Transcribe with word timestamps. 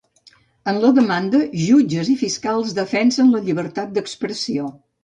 En 0.71 0.79
la 0.85 0.89
demanda 0.99 1.41
jutges 1.65 2.11
i 2.17 2.17
fiscals 2.25 2.75
defensen 2.81 3.33
la 3.37 3.47
llibertat 3.47 3.95
d'expressió 4.01 4.77